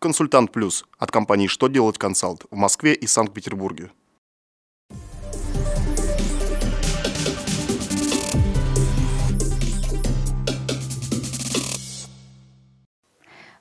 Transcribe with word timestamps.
Консультант 0.00 0.52
Плюс 0.52 0.84
от 0.96 1.10
компании 1.10 1.48
«Что 1.48 1.66
делать 1.66 1.98
консалт» 1.98 2.44
в 2.52 2.54
Москве 2.54 2.94
и 2.94 3.08
Санкт-Петербурге. 3.08 3.90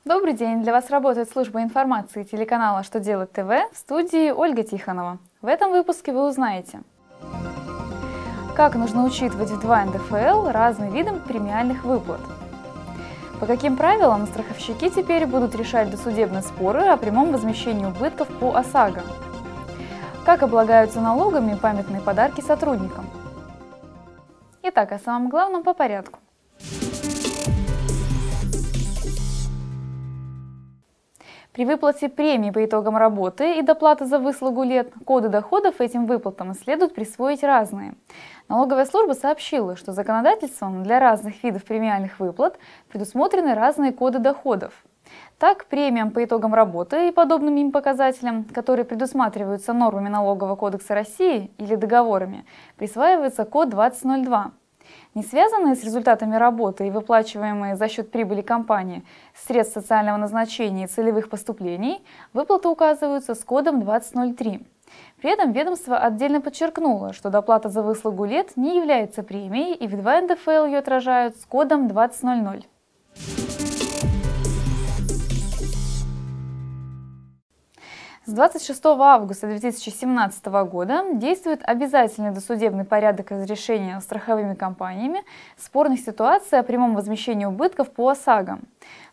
Добрый 0.05 0.33
день! 0.33 0.61
Для 0.61 0.73
вас 0.73 0.91
работает 0.91 1.27
служба 1.27 1.63
информации 1.63 2.21
телеканала 2.21 2.83
«Что 2.83 2.99
делать 2.99 3.31
ТВ» 3.31 3.49
в 3.73 3.75
студии 3.75 4.29
Ольга 4.29 4.61
Тихонова. 4.61 5.17
В 5.41 5.47
этом 5.47 5.71
выпуске 5.71 6.13
вы 6.13 6.29
узнаете, 6.29 6.81
как 8.55 8.75
нужно 8.75 9.05
учитывать 9.05 9.49
в 9.49 9.59
2 9.59 9.85
НДФЛ 9.85 10.49
разные 10.49 10.91
виды 10.91 11.13
премиальных 11.13 11.83
выплат, 11.83 12.21
по 13.39 13.45
каким 13.45 13.75
правилам 13.75 14.25
страховщики 14.25 14.89
теперь 14.89 15.25
будут 15.25 15.55
решать 15.55 15.89
досудебные 15.91 16.41
споры 16.41 16.85
о 16.85 16.97
прямом 16.97 17.31
возмещении 17.31 17.85
убытков 17.85 18.27
по 18.39 18.55
ОСАГО, 18.55 19.03
как 20.25 20.43
облагаются 20.43 20.99
налогами 20.99 21.55
памятные 21.55 22.01
подарки 22.01 22.41
сотрудникам. 22.41 23.05
Итак, 24.63 24.91
о 24.91 24.99
самом 24.99 25.29
главном 25.29 25.63
по 25.63 25.73
порядку. 25.73 26.19
При 31.57 31.65
выплате 31.65 32.07
премии 32.07 32.51
по 32.51 32.63
итогам 32.63 32.97
работы 32.97 33.57
и 33.57 33.63
доплаты 33.63 34.05
за 34.05 34.19
выслугу 34.19 34.61
лет 34.61 34.93
коды 35.05 35.27
доходов 35.27 35.81
этим 35.81 36.05
выплатам 36.05 36.53
следует 36.53 36.93
присвоить 36.93 37.41
разные. 37.41 37.95
Налоговая 38.47 38.85
служба 38.85 39.13
сообщила, 39.13 39.75
что 39.75 39.91
законодательством 39.91 40.83
для 40.83 40.99
разных 40.99 41.43
видов 41.43 41.63
премиальных 41.65 42.19
выплат 42.19 42.59
предусмотрены 42.89 43.55
разные 43.55 43.91
коды 43.91 44.19
доходов. 44.19 44.71
Так, 45.39 45.65
премиям 45.65 46.11
по 46.11 46.23
итогам 46.23 46.53
работы 46.53 47.07
и 47.07 47.11
подобным 47.11 47.55
им 47.55 47.71
показателям, 47.71 48.43
которые 48.43 48.85
предусматриваются 48.85 49.73
нормами 49.73 50.09
Налогового 50.09 50.55
кодекса 50.55 50.93
России 50.93 51.49
или 51.57 51.73
договорами, 51.73 52.45
присваивается 52.75 53.45
код 53.45 53.69
2002. 53.69 54.51
Не 55.15 55.23
связанные 55.23 55.75
с 55.75 55.83
результатами 55.83 56.35
работы 56.35 56.87
и 56.87 56.91
выплачиваемые 56.91 57.75
за 57.75 57.87
счет 57.87 58.11
прибыли 58.11 58.41
компании 58.41 59.03
средств 59.35 59.73
социального 59.73 60.17
назначения 60.17 60.85
и 60.85 60.87
целевых 60.87 61.29
поступлений, 61.29 62.03
выплаты 62.33 62.67
указываются 62.67 63.35
с 63.35 63.43
кодом 63.43 63.81
2003. 63.81 64.65
При 65.21 65.31
этом 65.31 65.51
ведомство 65.51 65.97
отдельно 65.97 66.41
подчеркнуло, 66.41 67.13
что 67.13 67.29
доплата 67.29 67.69
за 67.69 67.81
выслугу 67.81 68.25
лет 68.25 68.55
не 68.55 68.77
является 68.77 69.23
премией 69.23 69.73
и 69.73 69.87
в 69.87 69.99
2 69.99 70.21
НДФЛ 70.21 70.65
ее 70.65 70.77
отражают 70.77 71.35
с 71.37 71.45
кодом 71.45 71.87
2000. 71.87 72.76
С 78.27 78.33
26 78.33 78.81
августа 78.85 79.47
2017 79.47 80.45
года 80.69 81.05
действует 81.13 81.61
обязательный 81.63 82.31
досудебный 82.31 82.83
порядок 82.83 83.31
разрешения 83.31 84.01
страховыми 84.01 84.53
компаниями 84.53 85.23
спорных 85.55 86.01
ситуаций 86.01 86.59
о 86.59 86.63
прямом 86.63 86.93
возмещении 86.93 87.45
убытков 87.45 87.89
по 87.89 88.09
ОСАГО. 88.09 88.59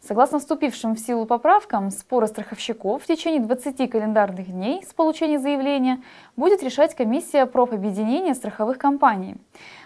Согласно 0.01 0.41
вступившим 0.41 0.97
в 0.97 0.99
силу 0.99 1.27
поправкам, 1.27 1.93
споры 1.93 2.27
страховщиков 2.27 3.05
в 3.05 3.07
течение 3.07 3.41
20 3.41 3.89
календарных 3.89 4.51
дней 4.51 4.83
с 4.83 4.93
получения 4.93 5.39
заявления 5.39 6.03
будет 6.35 6.65
решать 6.65 6.97
комиссия 6.97 7.47
профобъединения 7.47 8.35
страховых 8.35 8.79
компаний. 8.79 9.37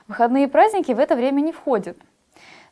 Выходные 0.07 0.49
праздники 0.49 0.93
в 0.93 0.99
это 0.99 1.15
время 1.15 1.43
не 1.43 1.53
входят. 1.53 1.99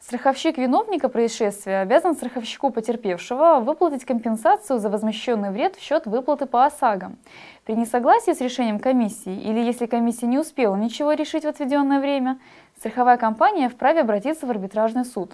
Страховщик 0.06 0.56
виновника 0.56 1.08
происшествия 1.08 1.80
обязан 1.80 2.14
страховщику 2.14 2.70
потерпевшего 2.70 3.58
выплатить 3.58 4.04
компенсацию 4.04 4.78
за 4.78 4.88
возмещенный 4.88 5.50
вред 5.50 5.74
в 5.74 5.82
счет 5.82 6.06
выплаты 6.06 6.46
по 6.46 6.64
ОСАГО. 6.64 7.16
При 7.64 7.74
несогласии 7.74 8.32
с 8.32 8.40
решением 8.40 8.78
комиссии 8.78 9.36
или 9.36 9.58
если 9.58 9.86
комиссия 9.86 10.28
не 10.28 10.38
успела 10.38 10.76
ничего 10.76 11.12
решить 11.12 11.42
в 11.42 11.48
отведенное 11.48 11.98
время, 11.98 12.38
страховая 12.78 13.16
компания 13.16 13.68
вправе 13.68 14.02
обратиться 14.02 14.46
в 14.46 14.50
арбитражный 14.50 15.04
суд. 15.04 15.32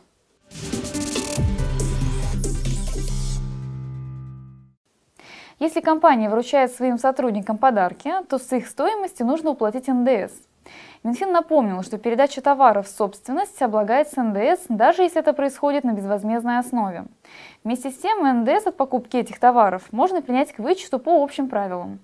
Если 5.58 5.82
компания 5.82 6.30
вручает 6.30 6.72
своим 6.72 6.96
сотрудникам 6.96 7.58
подарки, 7.58 8.10
то 8.26 8.38
с 8.38 8.50
их 8.54 8.66
стоимости 8.66 9.22
нужно 9.22 9.50
уплатить 9.50 9.88
НДС– 9.88 10.32
Минфин 11.04 11.32
напомнил, 11.32 11.82
что 11.82 11.98
передача 11.98 12.40
товаров 12.40 12.86
в 12.86 12.90
собственность 12.90 13.60
облагается 13.60 14.22
НДС, 14.22 14.66
даже 14.68 15.02
если 15.02 15.20
это 15.20 15.32
происходит 15.32 15.84
на 15.84 15.92
безвозмездной 15.92 16.58
основе. 16.58 17.06
Вместе 17.64 17.90
с 17.90 17.98
тем, 17.98 18.24
НДС 18.42 18.66
от 18.66 18.76
покупки 18.76 19.16
этих 19.16 19.38
товаров 19.38 19.82
можно 19.92 20.22
принять 20.22 20.52
к 20.52 20.58
вычету 20.58 20.98
по 20.98 21.22
общим 21.22 21.48
правилам. 21.48 22.00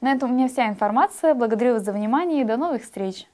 На 0.00 0.12
этом 0.12 0.32
у 0.32 0.34
меня 0.34 0.48
вся 0.48 0.68
информация. 0.68 1.34
Благодарю 1.34 1.74
вас 1.74 1.84
за 1.84 1.92
внимание 1.92 2.40
и 2.40 2.44
до 2.44 2.56
новых 2.56 2.82
встреч! 2.82 3.28